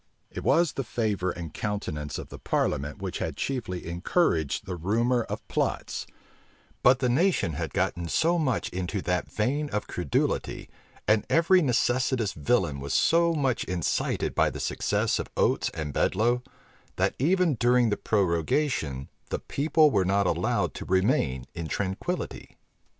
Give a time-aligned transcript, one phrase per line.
[0.31, 5.21] It was the favor and countenance of the parliament which had chiefly encouraged the rumor
[5.25, 6.07] of plots;
[6.81, 10.71] but the nation had gotten so much into that vein of credulity,
[11.07, 16.41] and every necessitous villain was so much incited by the success of Oates and Bedloe,
[16.95, 22.57] that even during the prorogation the people were not allowed to remain in tranquillity.